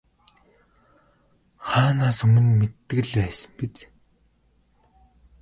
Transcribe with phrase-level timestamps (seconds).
[1.69, 3.75] Хаанаас өмнө мэддэг л байсан биз.